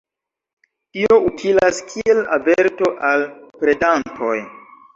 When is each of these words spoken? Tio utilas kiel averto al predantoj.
Tio 0.97 1.17
utilas 1.31 1.83
kiel 1.93 2.23
averto 2.39 2.91
al 3.13 3.29
predantoj. 3.61 4.35